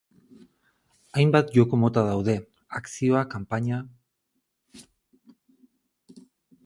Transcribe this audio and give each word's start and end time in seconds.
Hainbat 1.19 1.51
joko 1.57 1.79
mota 1.81 2.03
daude 2.07 2.35
akzioa, 2.79 3.21
kanpaina... 3.35 3.83